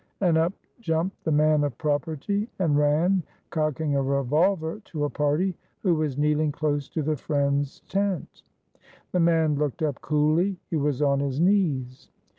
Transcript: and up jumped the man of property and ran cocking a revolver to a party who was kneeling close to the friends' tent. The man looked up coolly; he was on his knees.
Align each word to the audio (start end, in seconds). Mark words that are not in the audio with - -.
and 0.21 0.35
up 0.35 0.51
jumped 0.79 1.23
the 1.23 1.31
man 1.31 1.63
of 1.63 1.77
property 1.77 2.49
and 2.57 2.75
ran 2.75 3.21
cocking 3.51 3.95
a 3.95 4.01
revolver 4.01 4.81
to 4.83 5.03
a 5.05 5.09
party 5.11 5.55
who 5.83 5.93
was 5.93 6.17
kneeling 6.17 6.51
close 6.51 6.89
to 6.89 7.03
the 7.03 7.15
friends' 7.15 7.81
tent. 7.87 8.41
The 9.11 9.19
man 9.19 9.53
looked 9.57 9.83
up 9.83 10.01
coolly; 10.01 10.57
he 10.71 10.75
was 10.75 11.03
on 11.03 11.19
his 11.19 11.39
knees. 11.39 12.09